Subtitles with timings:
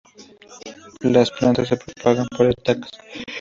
[1.01, 2.89] Las plantas se propagan por estacas.